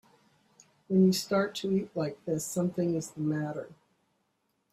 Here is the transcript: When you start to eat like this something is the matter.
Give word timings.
When 0.87 1.05
you 1.05 1.13
start 1.13 1.53
to 1.57 1.71
eat 1.71 1.95
like 1.95 2.25
this 2.25 2.43
something 2.43 2.95
is 2.95 3.11
the 3.11 3.21
matter. 3.21 3.69